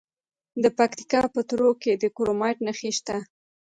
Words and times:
د 0.63 0.65
پکتیکا 0.77 1.21
په 1.33 1.41
تروو 1.49 1.71
کې 1.81 1.91
د 2.01 2.03
کرومایټ 2.15 2.57
نښې 2.65 2.91
شته. 2.97 3.17